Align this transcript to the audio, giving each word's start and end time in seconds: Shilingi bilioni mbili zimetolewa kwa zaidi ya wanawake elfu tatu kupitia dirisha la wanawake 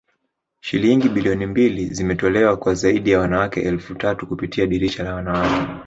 Shilingi 0.59 1.09
bilioni 1.09 1.45
mbili 1.45 1.85
zimetolewa 1.93 2.57
kwa 2.57 2.73
zaidi 2.73 3.11
ya 3.11 3.19
wanawake 3.19 3.61
elfu 3.61 3.95
tatu 3.95 4.27
kupitia 4.27 4.65
dirisha 4.67 5.03
la 5.03 5.13
wanawake 5.15 5.73